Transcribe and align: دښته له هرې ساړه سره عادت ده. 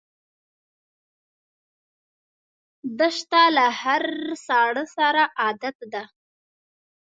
دښته 2.99 3.41
له 3.57 3.65
هرې 3.81 4.35
ساړه 4.45 4.83
سره 4.95 5.23
عادت 5.41 5.77
ده. 5.93 6.03